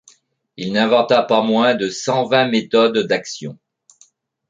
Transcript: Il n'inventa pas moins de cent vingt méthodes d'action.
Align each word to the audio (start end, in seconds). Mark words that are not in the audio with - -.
Il 0.57 0.73
n'inventa 0.73 1.21
pas 1.21 1.43
moins 1.43 1.75
de 1.75 1.87
cent 1.91 2.25
vingt 2.25 2.47
méthodes 2.47 2.97
d'action. 3.05 3.59